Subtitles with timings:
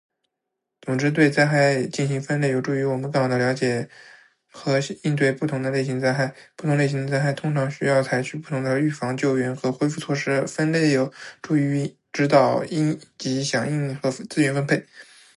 [0.81, 3.87] 总之，对灾害进行分类有助于我们更好地了解
[4.51, 6.33] 和应对不同类型的灾害。
[6.55, 14.83] 不同类型的灾害通常需要采取不同的预防、救援和恢复措施，分类有助于指导应急响应和资源分配。